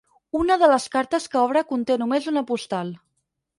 Una 0.37 0.55
de 0.63 0.69
les 0.71 0.87
cartes 0.95 1.29
que 1.35 1.39
obre 1.43 1.63
conté 1.73 1.99
només 2.05 2.33
una 2.35 2.45
postal. 2.55 2.93